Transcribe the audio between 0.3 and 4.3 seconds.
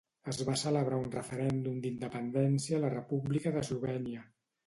Es va celebrar un referèndum d'independència a la República d'Eslovènia